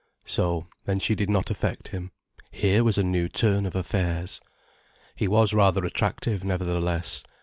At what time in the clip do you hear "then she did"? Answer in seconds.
0.85-1.29